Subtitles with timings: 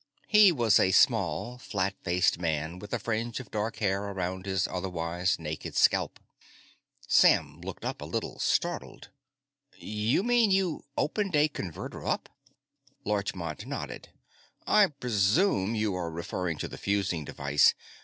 [0.27, 4.67] He was a small, flat faced man with a fringe of dark hair around his
[4.67, 6.19] otherwise naked scalp.
[7.07, 9.11] Sam looked a little startled.
[9.77, 12.29] "You mean you opened a Converter up?"
[13.05, 14.09] Larchmont nodded.
[14.65, 17.75] "I presume you are referring to the fusing device.